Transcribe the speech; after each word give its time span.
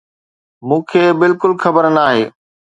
مون 0.71 0.81
کي 0.89 1.03
بلڪل 1.19 1.51
خبر 1.63 1.83
ناهي 1.97 2.23